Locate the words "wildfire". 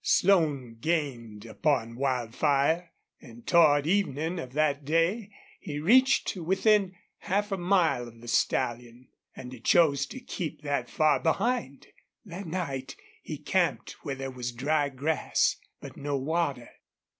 1.95-2.89